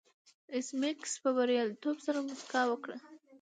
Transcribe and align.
ایس 0.53 0.67
میکس 0.79 1.13
په 1.23 1.29
بریالیتوب 1.37 1.97
سره 2.05 2.19
موسکا 2.27 2.61
وکړه 2.67 2.97